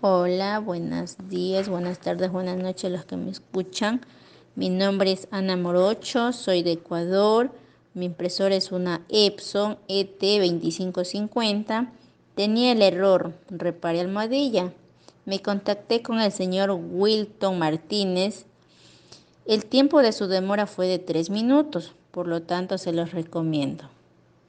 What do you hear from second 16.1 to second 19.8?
el señor Wilton Martínez. El